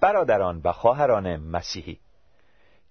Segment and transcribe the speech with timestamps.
[0.00, 1.98] برادران و خواهران مسیحی.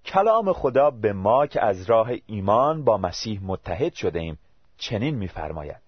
[0.05, 4.39] کلام خدا به ما که از راه ایمان با مسیح متحد شده ایم
[4.77, 5.81] چنین می‌فرماید.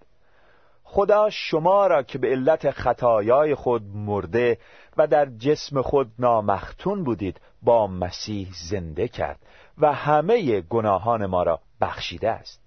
[0.84, 4.58] خدا شما را که به علت خطایای خود مرده
[4.96, 9.38] و در جسم خود نامختون بودید با مسیح زنده کرد
[9.78, 12.62] و همه گناهان ما را بخشیده است.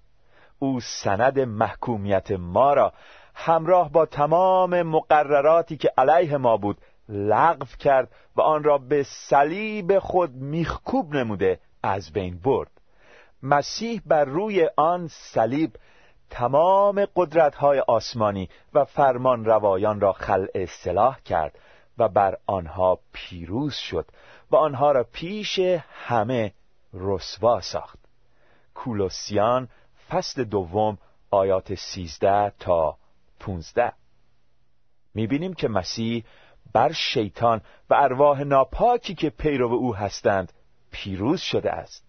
[0.59, 2.93] او سند محکومیت ما را
[3.35, 6.77] همراه با تمام مقرراتی که علیه ما بود
[7.09, 12.71] لغو کرد و آن را به صلیب خود میخکوب نموده از بین برد.
[13.43, 15.75] مسیح بر روی آن صلیب
[16.30, 21.59] تمام قدرت‌های آسمانی و فرمان روایان را خلع اصلاح کرد
[21.97, 24.08] و بر آنها پیروز شد
[24.52, 26.53] و آنها را پیش همه
[26.94, 27.99] رسوا ساخت.
[28.73, 29.69] کولوسیان
[30.09, 30.97] فصل دوم
[31.31, 32.97] آیات سیزده تا
[33.39, 33.94] پونزده.
[35.13, 36.23] می‌بینیم که مسیح
[36.75, 40.53] بر شیطان و ارواح ناپاکی که پیرو او هستند
[40.91, 42.03] پیروز شده است.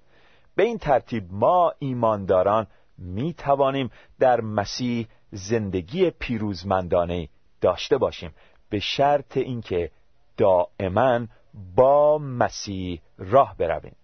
[0.55, 2.67] به این ترتیب ما ایمانداران
[2.99, 7.29] می توانیم در مسیح زندگی پیروزمندانه
[7.61, 8.35] داشته باشیم
[8.71, 9.91] به شرط اینکه
[10.37, 11.27] دائما
[11.75, 13.97] با مسیح راه برویم.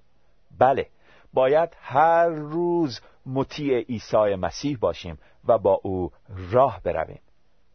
[0.59, 0.87] بله
[1.33, 6.13] باید هر روز مطیع عیسی مسیح باشیم و با او
[6.51, 7.21] راه برویم.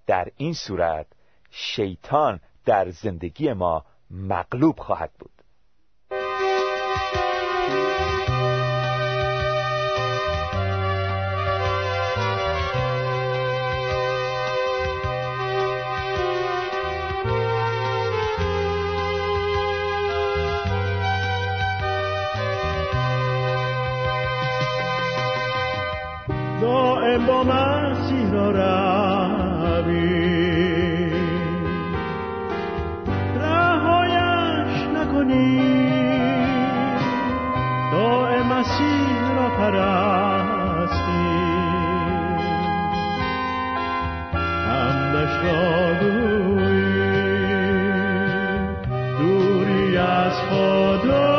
[0.05, 1.07] در این صورت
[1.51, 5.31] شیطان در زندگی ما مغلوب خواهد بود.
[27.27, 30.56] با مسیح را روی.
[39.57, 41.27] پرستی.
[44.67, 45.93] همدش را
[49.19, 51.37] دوری از خدا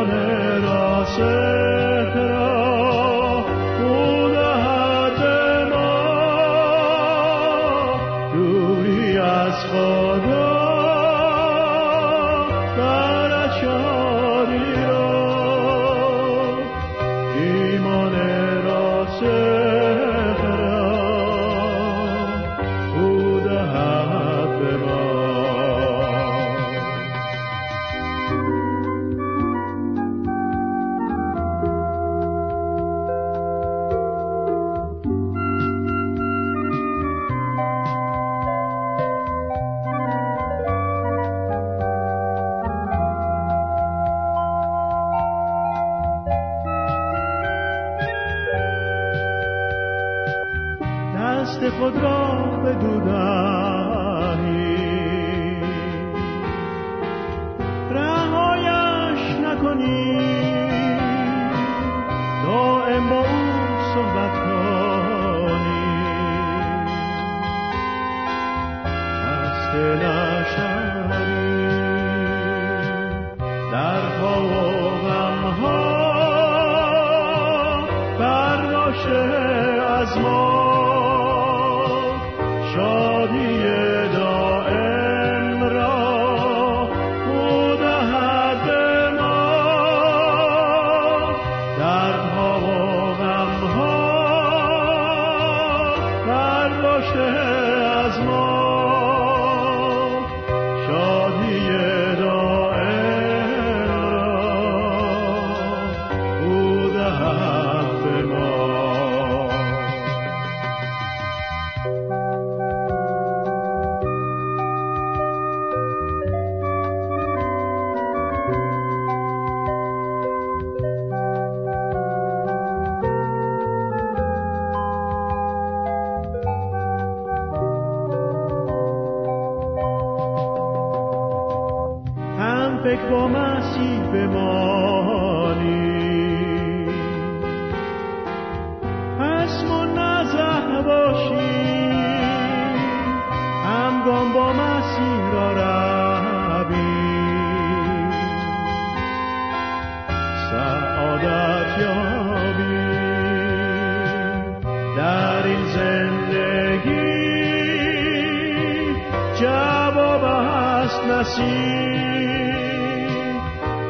[159.39, 162.49] جواب هست نسیم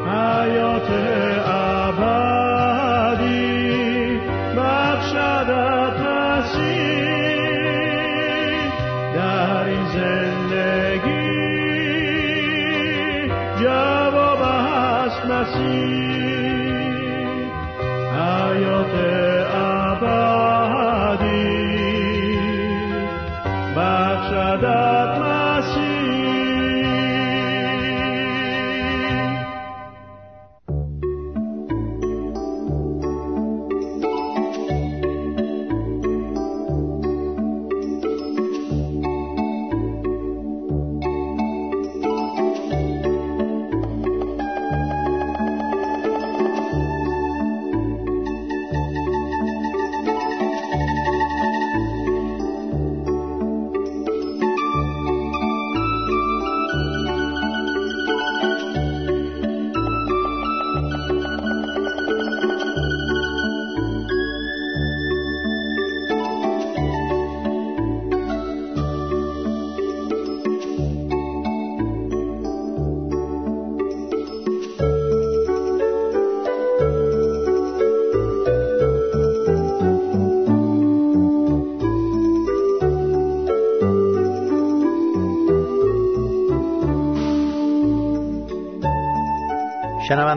[0.06, 0.90] حیات
[1.46, 2.29] ابد.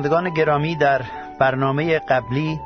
[0.04, 1.02] شنوندگان گرامی در
[1.40, 2.60] برنامه قبلی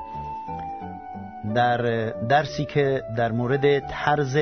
[1.56, 4.38] در درسی که در مورد طرز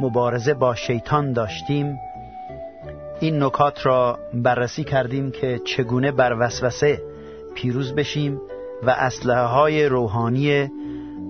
[0.00, 1.98] مبارزه با شیطان داشتیم
[3.20, 7.02] این نکات را بررسی کردیم که چگونه بر وسوسه
[7.54, 8.40] پیروز بشیم
[8.82, 10.70] و اسلحه های روحانی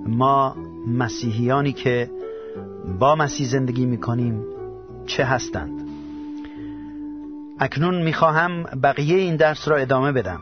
[0.07, 0.57] ما
[0.89, 2.11] مسیحیانی که
[2.99, 4.45] با مسیح زندگی می کنیم
[5.07, 5.89] چه هستند.
[7.59, 10.41] اکنون می‌خواهم بقیه این درس را ادامه بدم.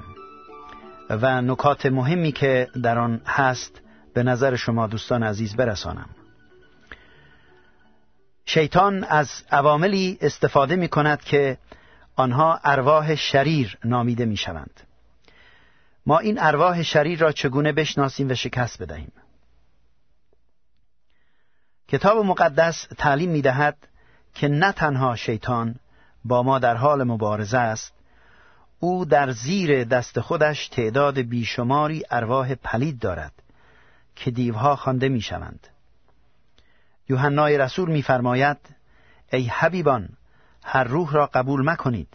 [1.23, 3.81] و نکات مهمی که در آن هست
[4.15, 6.09] به نظر شما دوستان عزیز برسانم
[8.47, 11.59] شیطان از عواملی استفاده می کند که
[12.17, 14.81] آنها ارواح شریر نامیده می شوند.
[16.07, 19.13] ما این ارواح شریر را چگونه بشناسیم و شکست بدهیم
[21.89, 23.77] کتاب مقدس تعلیم می دهد
[24.35, 25.77] که نه تنها شیطان
[26.25, 27.95] با ما در حال مبارزه است
[28.85, 33.33] او در زیر دست خودش تعداد بیشماری ارواح پلید دارد
[34.17, 35.67] که دیوها خوانده می‌شوند.
[37.09, 38.57] یوحنای رسول میفرماید
[39.33, 40.09] ای حبیبان
[40.65, 42.09] هر روح را قبول مکنید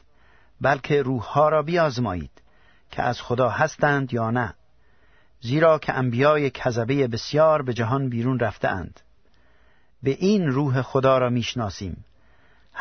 [0.62, 2.42] بلکه روحها را بیازمایید
[2.92, 4.54] که از خدا هستند یا نه.
[5.42, 9.00] زیرا که انبیای کذبه بسیار به جهان بیرون رفتهاند.
[10.04, 12.06] به این روح خدا را می‌شناسیم.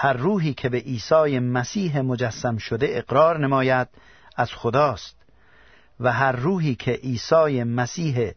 [0.01, 3.89] هر روحی که به عیسی مسیح مجسم شده اقرار نماید
[4.37, 5.17] از خداست
[6.01, 8.33] و هر روحی که عیسی مسیح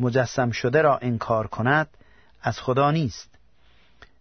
[0.00, 1.88] مجسم شده را انکار کند
[2.42, 3.28] از خدا نیست.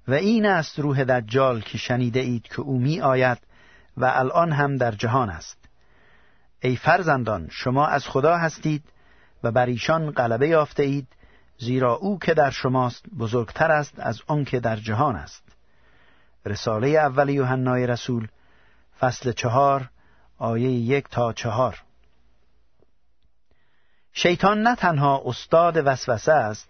[0.08, 3.38] و این است روح دجال که شنیده اید که او می آید
[3.98, 5.58] و الان هم در جهان است.
[6.62, 8.84] ای فرزندان شما از خدا هستید
[9.44, 11.08] و بر ایشان غلبه یافته اید
[11.58, 15.59] زیرا او که در شماست بزرگتر است از آن که در جهان است.
[16.46, 18.28] رساله اول یوحنای رسول
[19.00, 19.90] فصل چهار
[20.38, 21.82] آیه یک تا چهار.
[24.14, 26.70] شیطان نه تنها استاد وسوسه است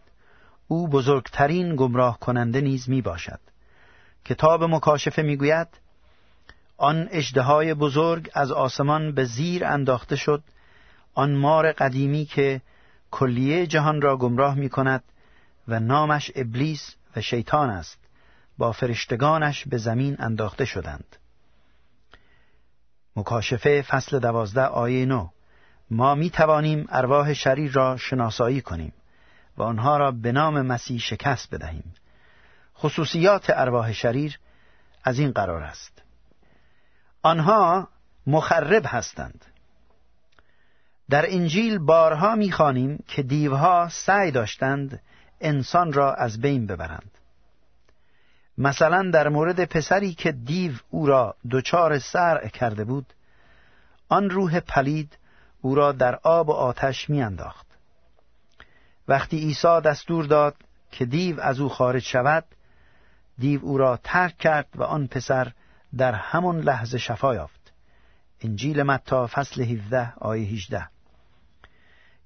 [0.67, 3.39] او بزرگترین گمراه کننده نیز می باشد
[4.25, 5.67] کتاب مکاشفه می گوید
[6.77, 10.43] آن اجدهای بزرگ از آسمان به زیر انداخته شد
[11.13, 12.61] آن مار قدیمی که
[13.11, 15.03] کلیه جهان را گمراه می کند
[15.67, 18.08] و نامش ابلیس و شیطان است.
[18.59, 21.15] با فرشتگانش به زمین انداخته شدند.
[23.15, 25.29] مکاشفه فصل دوازده آیه نو
[25.91, 28.93] ما می توانیم ارواح شریر را شناسایی کنیم
[29.57, 31.93] و آنها را به نام مسیح شکست بدهیم.
[32.77, 34.39] خصوصیات ارواح شریر
[35.03, 36.01] از این قرار است.
[37.21, 37.87] آنها
[38.27, 39.45] مخرب هستند.
[41.09, 45.01] در انجیل بارها می‌خوانیم که دیوها سعی داشتند
[45.41, 47.18] انسان را از بین ببرند.
[48.59, 53.05] مثلا در مورد پسری که دیو او را دچار سرع کرده بود
[54.09, 55.17] آن روح پلید
[55.61, 57.67] او را در آب و آتش میانداخت.
[59.07, 60.55] وقتی عیسی دستور داد
[60.91, 62.45] که دیو از او خارج شود
[63.37, 65.51] دیو او را ترک کرد و آن پسر
[65.97, 67.59] در همون لحظه شفا یافت.
[68.41, 70.87] انجیل متا فصل 17 آیه 18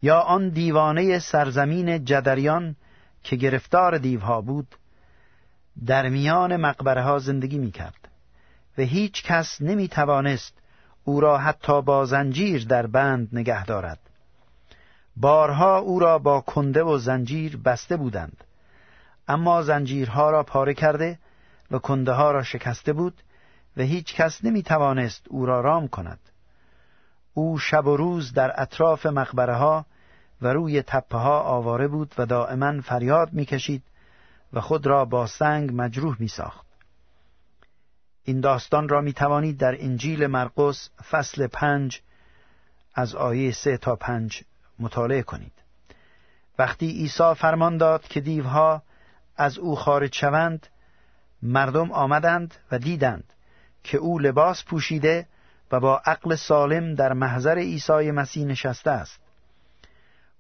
[0.02, 2.76] یا آن دیوانه سرزمین جدریان
[3.24, 4.76] که گرفتار دیوها بود
[5.86, 8.04] در میان مقبره ها زندگی می کرد.
[8.78, 10.54] و هیچ کس نمی توانست
[11.04, 14.00] او را حتی با زنجیر در بند نگه دارد
[15.18, 18.44] بارها او را با کنده و زنجیر بسته بودند
[19.28, 21.20] اما زنجیرها را پاره کرده
[21.72, 23.14] و کنده ها را شکسته بود
[23.78, 26.20] و هیچ کس نمی توانست او را رام کند
[27.34, 29.86] او شب و روز در اطراف مقبره ها
[30.42, 33.84] و روی تپه ها آواره بود و دائما فریاد می‌کشید
[34.54, 36.66] و خود را با سنگ مجروح می ساخت.
[38.24, 42.02] این داستان را می توانید در انجیل مرقس فصل پنج
[42.96, 44.44] از آیه سه تا پنج
[44.80, 45.54] مطالعه کنید.
[46.60, 48.84] وقتی عیسی فرمان داد که دیوها
[49.38, 50.68] از او خارج شوند
[51.42, 53.34] مردم آمدند و دیدند
[53.84, 55.28] که او لباس پوشیده
[55.72, 59.20] و با عقل سالم در محضر عیسی مسیح نشسته است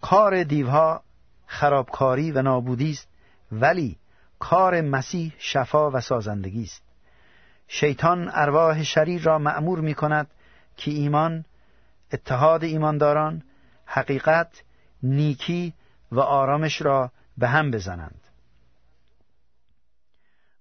[0.01, 1.03] کار دیوها
[1.45, 3.07] خرابکاری و نابودی است
[3.51, 3.97] ولی
[4.43, 6.83] کار مسیح شفا و سازندگی است.
[7.67, 10.27] شیطان ارواح شریر را معمور می کند
[10.77, 11.45] که ایمان
[12.13, 13.43] اتحاد ایمانداران
[13.85, 14.63] حقیقت
[15.03, 15.73] نیکی
[16.11, 18.21] و آرامش را به هم بزنند.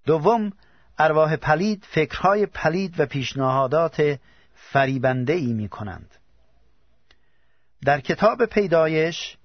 [0.05, 0.51] دوم
[0.97, 4.19] ارواح پلید فکرهای پلید و پیشنهادات
[4.53, 6.15] فریبنده ای می کنند.
[7.85, 9.37] در کتاب پیدایش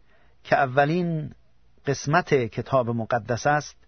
[0.45, 1.35] که اولین
[1.87, 3.88] قسمت کتاب مقدس است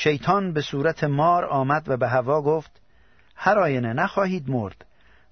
[0.00, 2.80] شیطان به صورت مار آمد و به هوا گفت
[3.36, 4.84] هر آینه نخواهید مرد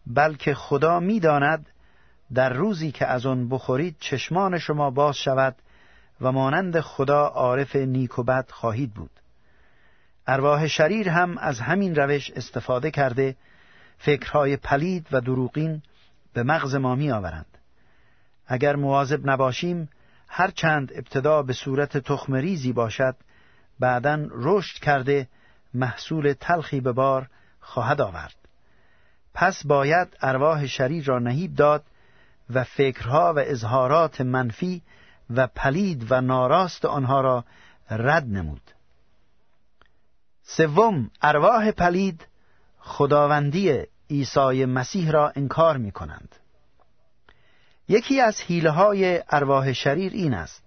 [0.06, 1.66] بلکه خدا می‌داند
[2.34, 5.56] در روزی که از آن بخورید چشمان شما باز شود
[6.20, 9.10] و مانند خدا عارف نیک و بد خواهید بود
[10.26, 13.36] ارواح شریر هم از همین روش استفاده کرده
[13.98, 15.82] فکرهای پلید و دروغین
[16.32, 17.58] به مغز ما می آورند.
[18.46, 19.88] اگر مواظب نباشیم
[20.28, 23.16] هر چند ابتدا به صورت تخمریزی باشد
[23.80, 25.28] بعدا رشد کرده
[25.74, 27.26] محصول تلخی به بار
[27.60, 28.34] خواهد آورد.
[29.34, 31.84] پس باید ارواح شریر را نهیب داد
[32.50, 34.82] و فکرها و اظهارات منفی
[35.30, 37.44] و پلید و ناراست آنها را
[37.90, 38.70] رد نمود.
[40.42, 42.26] سوم ارواح پلید
[42.78, 46.36] خداوندی عیسی مسیح را انکار می کنند
[47.88, 50.65] یکی از حیله های ارواح شریر این است.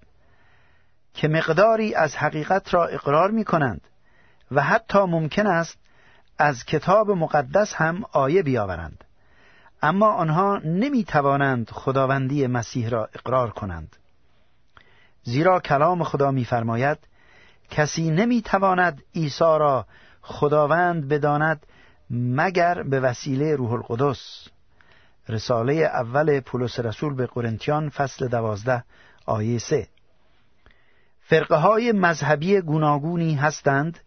[1.13, 3.81] که مقداری از حقیقت را اقرار می کنند
[4.51, 5.77] و حتی ممکن است
[6.37, 9.03] از کتاب مقدس هم آیه بیاورند.
[9.81, 13.95] اما آنها نمی توانند خداوندی مسیح را اقرار کنند.
[15.23, 16.97] زیرا کلام خدا میفرماید
[17.69, 19.85] کسی نمی تواند عیسی را
[20.21, 21.65] خداوند بداند
[22.09, 24.47] مگر به وسیله روح القدس.
[25.29, 28.83] رساله اول پولس رسول به قرنتیان فصل دوازده
[29.25, 29.87] آیه سه.
[31.29, 33.99] فرقه های مذهبی گوناگونی هستند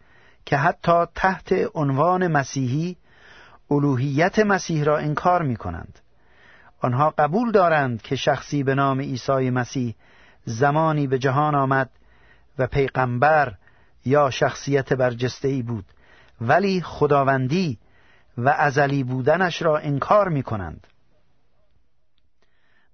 [0.46, 2.96] که حتی تحت عنوان مسیحی
[3.70, 5.98] الوهیت مسیح را انکار می کنند.
[6.80, 9.94] آنها قبول دارند که شخصی به نام عیسی مسیح
[10.44, 11.90] زمانی به جهان آمد
[12.58, 13.54] و پیغمبر
[14.04, 15.84] یا شخصیت برجسته بود
[16.40, 17.78] ولی خداوندی
[18.38, 20.86] و ازلی بودنش را انکار می کنند.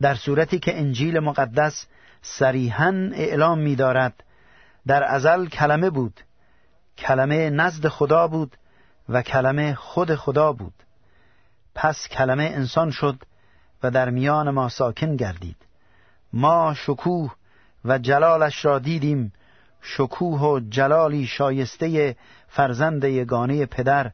[0.00, 1.86] در صورتی که انجیل مقدس
[2.22, 4.24] صریحا اعلام می دارد
[4.86, 6.20] در ازل کلمه بود.
[6.98, 8.56] کلمه نزد خدا بود
[9.08, 10.74] و کلمه خود خدا بود.
[11.74, 13.22] پس کلمه انسان شد
[13.82, 15.56] و در میان ما ساکن گردید.
[16.32, 17.34] ما شکوه
[17.84, 19.32] و جلالش را دیدیم.
[19.82, 22.16] شکوه و جلالی شایسته
[22.48, 24.10] فرزند یگانه پدر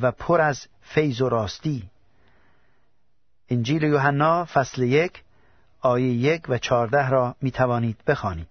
[0.00, 1.90] و پر از فیض و راستی.
[3.50, 5.22] انجیل یوحنا فصل یک
[5.84, 8.48] آیه یک و چهارده را می توانید بخوانید.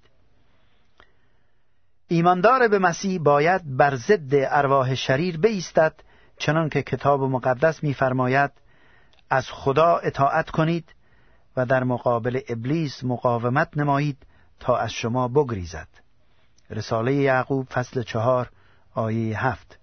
[2.07, 5.93] ایماندار به مسیح باید بر ضد ارواح شریر بایستد
[6.37, 8.51] چنان که کتاب مقدس می‌فرماید
[9.29, 10.95] از خدا اطاعت کنید
[11.57, 14.17] و در مقابل ابلیس مقاومت نمایید
[14.59, 15.87] تا از شما بگریزد
[16.69, 18.49] رساله یعقوب فصل چهار
[18.93, 19.79] آیه هفت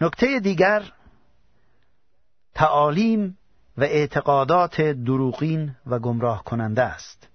[0.00, 0.92] نکته دیگر
[2.54, 3.38] تعالیم
[3.78, 7.28] و اعتقادات دروغین و گمراه کننده است.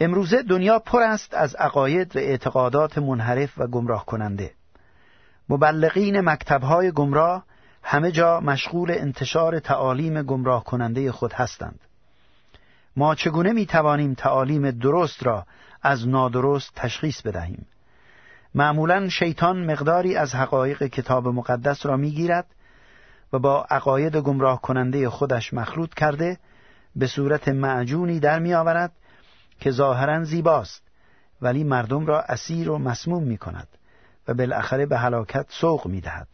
[0.00, 4.50] امروزه دنیا پر است از عقاید و اعتقادات منحرف و گمراه کننده.
[5.48, 7.44] مبلغین مکتبهای گمراه
[7.82, 11.80] همه جا مشغول انتشار تعالیم گمراه کننده خود هستند.
[12.96, 15.46] ما چگونه می توانیم تعالیم درست را
[15.82, 17.66] از نادرست تشخیص بدهیم؟
[18.54, 22.46] معمولا شیطان مقداری از حقایق کتاب مقدس را می‌گیرد
[23.32, 26.38] و با عقاید گمراه کننده خودش مخلوط کرده
[26.96, 28.92] به صورت معجونی در می آورد
[29.60, 30.82] که ظاهرا زیباست
[31.42, 33.68] ولی مردم را اسیر و مسموم می کند
[34.28, 36.28] و بالاخره به هلاکت سوق می دهد.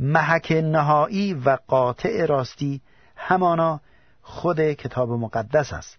[0.00, 2.80] محک نهایی و قاطع راستی
[3.16, 3.80] همانا
[4.22, 5.98] خود کتاب مقدس است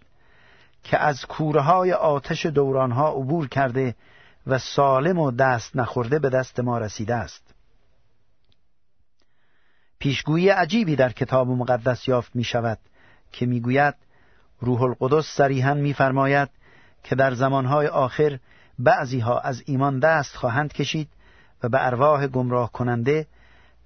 [0.83, 3.95] که از کوره های آتش دورانها عبور کرده
[4.47, 7.53] و سالم و دست نخورده به دست ما رسیده است
[10.00, 12.80] پیشگویی عجیبی در کتاب مقدس یافت می شود
[13.32, 13.96] که می گوید
[14.62, 16.50] روح القدس صریحا میفرماید
[17.04, 18.39] که در زمانهای آخر
[18.80, 21.10] بعضی ها از ایمان دست خواهند کشید
[21.63, 23.27] و به ارواح گمراه کننده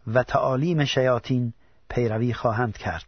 [0.08, 1.53] و تعالیم شیاطین
[1.89, 3.06] پیروی خواهند کرد.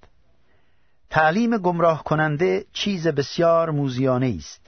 [1.09, 4.61] تعلیم گمراه کننده چیز بسیار موزیانه است.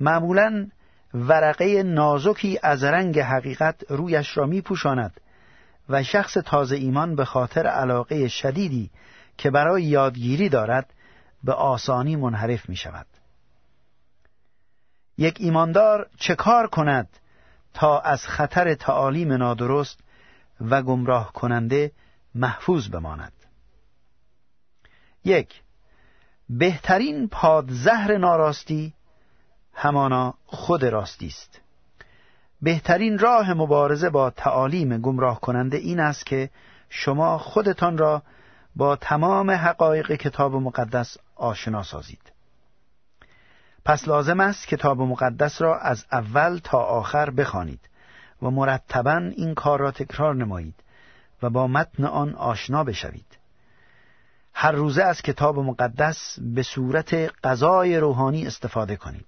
[0.00, 0.66] معمولا
[1.14, 5.20] ورقه نازکی از رنگ حقیقت رویش را می پوشاند
[5.90, 8.90] و شخص تازه ایمان به خاطر علاقه شدیدی
[9.38, 10.92] که برای یادگیری دارد
[11.44, 13.06] به آسانی منحرف می شود
[15.18, 17.08] یک ایماندار چه کار کند
[17.74, 20.00] تا از خطر تعالیم نادرست
[20.60, 21.92] و گمراه کننده
[22.34, 23.32] محفوظ بماند؟
[25.24, 25.62] یک
[26.48, 28.94] بهترین پادزهر ناراستی
[29.72, 31.60] همانا خود راستی است.
[32.62, 36.50] بهترین راه مبارزه با تعالیم گمراه کننده این است که
[36.88, 38.22] شما خودتان را
[38.76, 42.32] با تمام حقایق کتاب مقدس آشنا سازید.
[43.84, 47.80] پس لازم است کتاب مقدس را از اول تا آخر بخوانید
[48.42, 50.74] و مرتبا این کار را تکرار نمایید
[51.42, 53.38] و با متن آن آشنا بشوید.
[54.54, 57.14] هر روزه از کتاب مقدس به صورت
[57.44, 59.26] غذای روحانی استفاده کنید.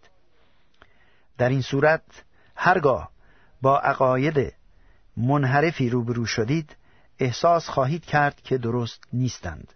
[1.39, 2.03] در این صورت
[2.57, 3.11] هرگاه
[3.63, 4.55] با عقاید
[5.17, 6.77] منحرفی روبرو شدید
[7.19, 9.73] احساس خواهید کرد که درست نیستند.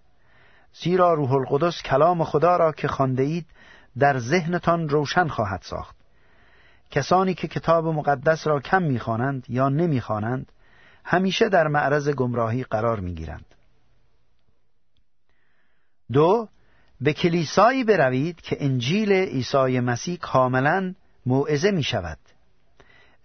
[0.83, 3.47] زیرا روح القدس کلام خدا را که خانده اید
[3.99, 5.97] در ذهنتان روشن خواهد ساخت.
[6.91, 10.53] کسانی که کتاب مقدس را کم می‌خوانند یا نمی‌خوانند
[11.05, 13.55] همیشه در معرض گمراهی قرار می‌گیرند.
[16.13, 16.49] دو
[17.01, 20.95] به کلیسایی بروید که انجیل عیسی مسیح کاملا
[21.27, 22.19] موعظه می شود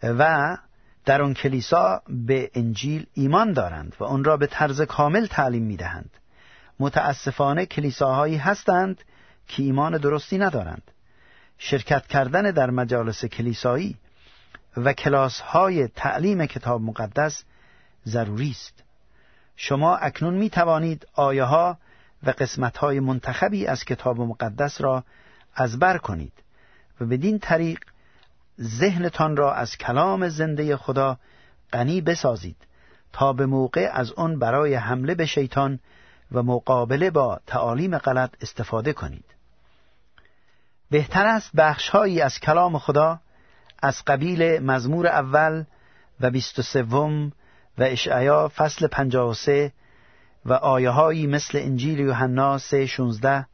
[0.04, 0.58] و
[1.06, 5.78] در آن کلیسا به انجیل ایمان دارند و آن را به طرز کامل تعلیم می
[5.78, 6.10] دهند.
[6.80, 9.04] متاسفانه کلیساهایی هستند
[9.48, 10.92] که ایمان درستی ندارند.
[11.58, 13.98] شرکت کردن در مجالس کلیسایی
[14.78, 17.44] و کلاس های تعلیم کتاب مقدس
[18.06, 18.84] ضروری است.
[19.56, 21.78] شما اکنون می توانید آیه ها
[22.24, 25.04] و قسمت های منتخبی از کتاب مقدس را
[25.56, 26.34] از بر کنید
[27.02, 27.80] و بدین طریق
[28.62, 31.18] ذهنتان را از کلام زنده خدا
[31.74, 32.58] غنی بسازید
[33.14, 35.80] تا به موقع از آن برای حمله به شیطان
[36.32, 39.26] و مقابله با تعالیم غلط استفاده کنید.
[40.92, 43.20] بهتر است بخشهایی از کلام خدا
[43.82, 45.64] از قبیل مزمور اول
[46.20, 47.32] و بیست و سوم
[47.78, 49.74] و اشعیا فصل پنجاه و سه
[50.46, 53.46] و آیه مثل انجیل یوحنا سه شونزده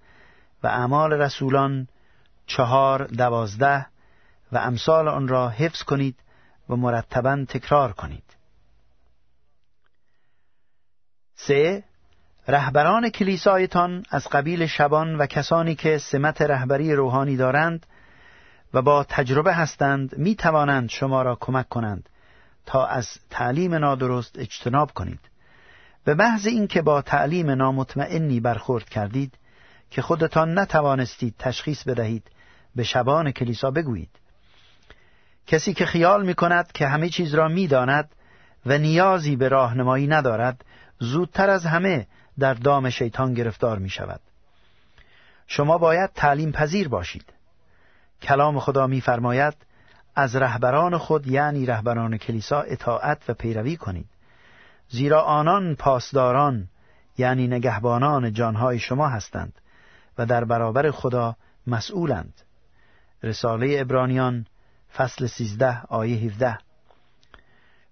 [0.63, 1.87] و اعمال رسولان
[2.47, 3.85] چهار دوازده
[4.51, 6.15] و امثال آن را حفظ کنید
[6.69, 8.23] و مرتبا تکرار کنید.
[11.35, 11.83] سه
[12.47, 17.85] رهبران کلیسایتان از قبیل شبان و کسانی که سمت رهبری روحانی دارند
[18.73, 22.09] و با تجربه هستند می توانند شما را کمک کنند
[22.65, 25.19] تا از تعلیم نادرست اجتناب کنید.
[26.03, 29.33] به محض اینکه با تعلیم نامطمئنی برخورد کردید
[29.91, 32.23] که خودتان نتوانستید تشخیص بدهید
[32.75, 34.09] به شبان کلیسا بگویید.
[35.47, 38.09] کسی که خیال می کند که همه چیز را می داند
[38.65, 40.65] و نیازی به راهنمایی ندارد
[40.99, 42.07] زودتر از همه
[42.39, 44.19] در دام شیطان گرفتار می شود
[45.47, 47.33] شما باید تعلیم پذیر باشید.
[48.21, 49.53] کلام خدا میفرماید
[50.15, 54.09] از رهبران خود یعنی رهبران کلیسا اطاعت و پیروی کنید.
[54.89, 56.67] زیرا آنان پاسداران
[57.17, 59.53] یعنی نگهبانان جانهای شما هستند
[60.17, 61.35] و در برابر خدا
[61.67, 62.33] مسئولند.
[63.23, 64.45] رساله ابرانیان
[64.97, 66.57] فصل سیزده آیه 17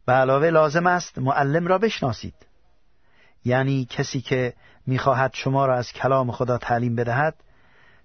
[0.06, 2.34] به علاوه لازم است معلم را بشناسید.
[3.46, 4.54] یعنی کسی که
[4.88, 7.36] می‌خواهد شما را از کلام خدا تعلیم بدهد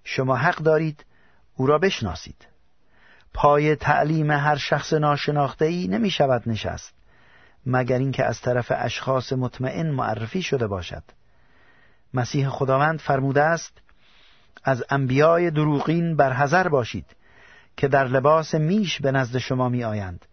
[0.03, 1.05] شما حق دارید
[1.55, 2.47] او را بشناسید.
[3.33, 6.93] پای تعلیم هر شخص ناشناخته ای نمی شود نشست
[7.65, 11.03] مگر اینکه از طرف اشخاص مطمئن معرفی شده باشد.
[12.13, 13.73] مسیح خداوند فرموده است
[14.63, 17.05] از انبیای دروغین برحذر باشید.
[17.81, 20.25] که در لباس میش به نزد شما می آیند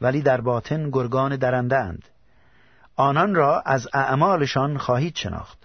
[0.00, 2.08] ولی در باطن گرگان درنده اند
[2.96, 5.58] آنان را از اعمالشان خواهید شناخت.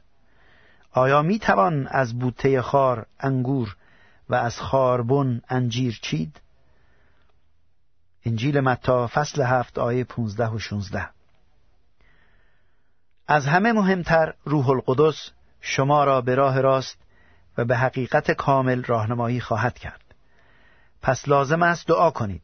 [0.91, 3.76] آیا می توان از بوته خار انگور
[4.30, 6.41] و از خاربن انجیر چید؟
[8.26, 11.10] انجیل متا فصل هفت آیه 15 و 16
[13.28, 16.98] از همه مهمتر روح القدس شما را به راه راست
[17.58, 20.01] و به حقیقت کامل راهنمایی خواهد کرد.
[21.02, 22.42] پس لازم است دعا کنید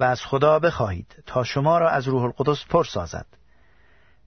[0.00, 3.26] و از خدا بخواهید تا شما را از روح القدس پر سازد.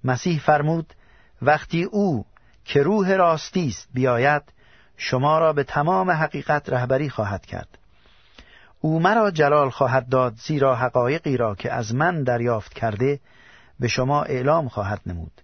[0.03, 0.93] مسیح فرمود
[1.41, 2.25] وقتی او
[2.65, 4.43] که روح راستی است بیاید
[4.97, 7.77] شما را به تمام حقیقت رهبری خواهد کرد.
[8.81, 13.19] او مرا جلال خواهد داد زیرا حقایقی را که از من دریافت کرده
[13.79, 15.41] به شما اعلام خواهد نمود.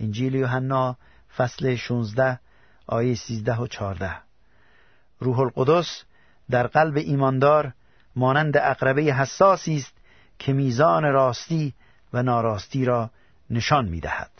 [0.00, 0.96] انجیل یوحنا
[1.36, 2.38] فصل 16
[2.86, 4.10] آیه 13 و 14
[5.20, 6.04] روح القدس
[6.50, 7.72] در قلب ایماندار
[8.16, 9.94] مانند اقربه حساسی است
[10.38, 11.74] که میزان راستی
[12.12, 13.10] و ناراستی را
[13.50, 14.30] نشان می‌دهد.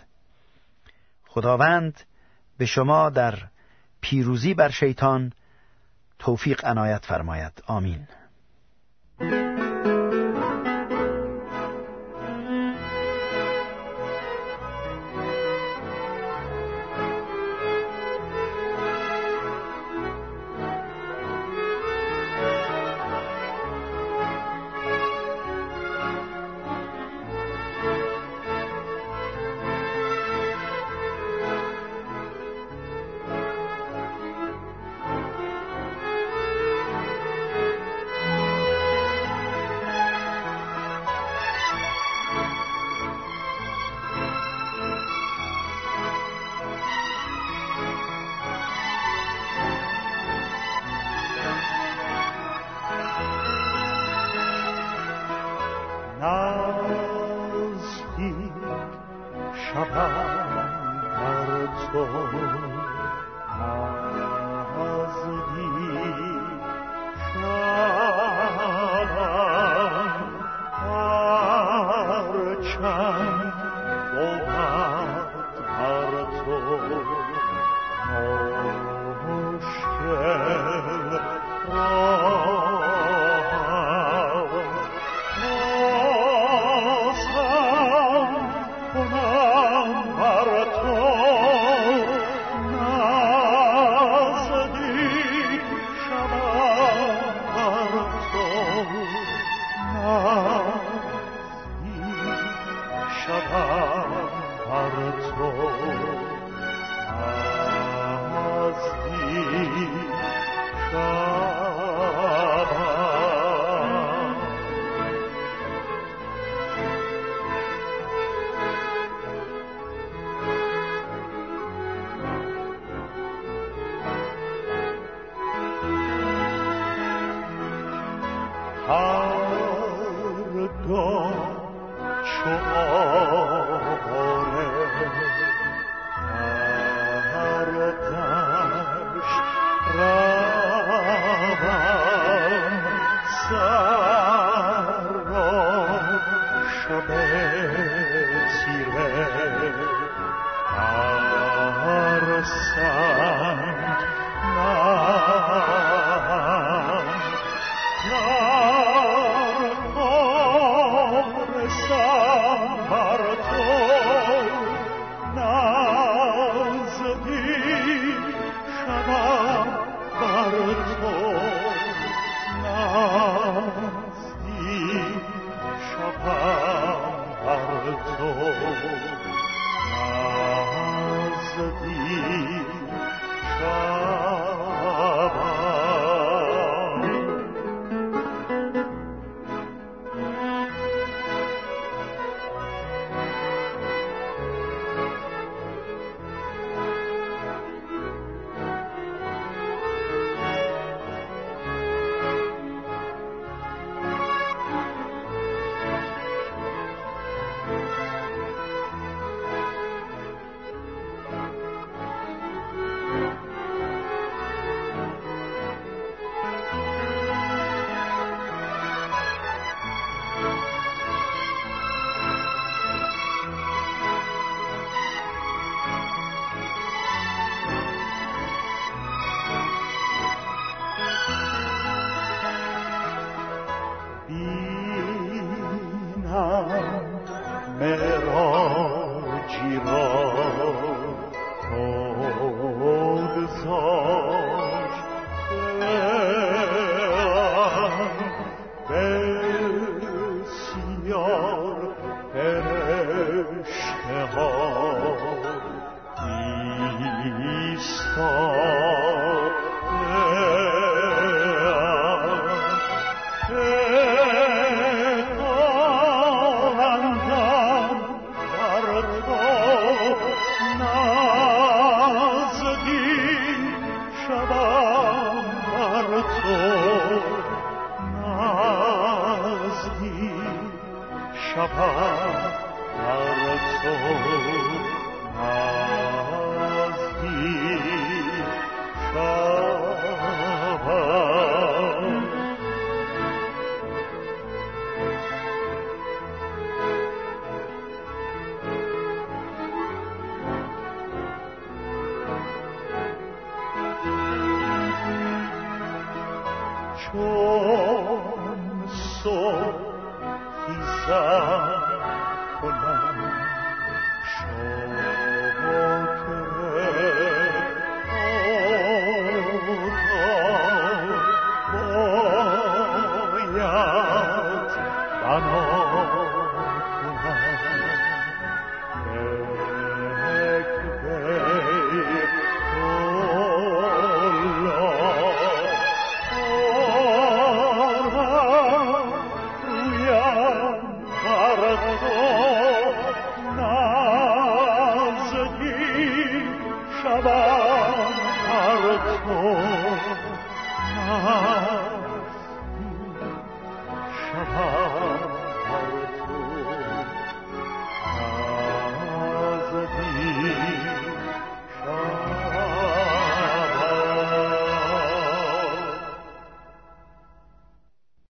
[1.26, 2.00] خداوند
[2.58, 3.38] به شما در
[4.00, 5.32] پیروزی بر شیطان
[6.18, 7.62] توفیق عنایت فرماید.
[7.66, 8.08] آمین.